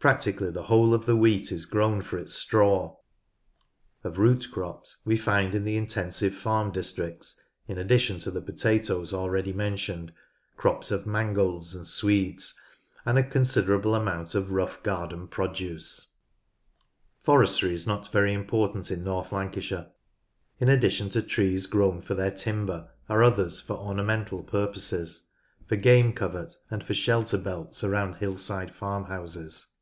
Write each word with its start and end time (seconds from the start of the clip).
Practically 0.00 0.50
the 0.52 0.62
whole 0.62 0.94
of 0.94 1.06
the 1.06 1.16
wheat 1.16 1.50
is 1.50 1.66
grown 1.66 2.02
for 2.02 2.18
its 2.18 2.32
straw. 2.36 2.96
Of 4.04 4.16
root 4.16 4.46
crops, 4.52 4.98
we 5.04 5.16
find 5.16 5.56
in 5.56 5.64
the 5.64 5.76
intensive 5.76 6.34
farm 6.36 6.70
districts, 6.70 7.40
in 7.66 7.78
addition 7.78 8.20
to 8.20 8.30
the 8.30 8.40
potatoes 8.40 9.12
already 9.12 9.52
mentioned, 9.52 10.12
crops 10.56 10.92
of 10.92 11.04
mangolds 11.04 11.74
and 11.74 11.84
swedes, 11.84 12.54
and 13.04 13.18
a 13.18 13.24
considerable 13.24 13.92
amount 13.96 14.36
of 14.36 14.52
rough 14.52 14.80
garden 14.84 15.26
produce. 15.26 16.14
94 17.26 17.34
NORTH 17.34 17.38
LANCASHIRE 17.48 17.58
Forestry 17.58 17.74
is 17.74 17.86
not 17.88 18.12
very 18.12 18.32
important 18.32 18.92
in 18.92 19.02
North 19.02 19.32
Lancashire. 19.32 19.88
In 20.60 20.68
addition 20.68 21.10
to 21.10 21.22
trees 21.22 21.66
grown 21.66 22.02
for 22.02 22.14
their 22.14 22.30
timber 22.30 22.88
are 23.08 23.24
others 23.24 23.60
for 23.60 23.74
ornamental 23.76 24.44
purposes, 24.44 25.28
for 25.66 25.74
game 25.74 26.12
covert, 26.12 26.56
and 26.70 26.84
for 26.84 26.94
shelter 26.94 27.36
belts 27.36 27.82
around 27.82 28.14
hillside 28.18 28.72
farm 28.72 29.06
houses. 29.06 29.74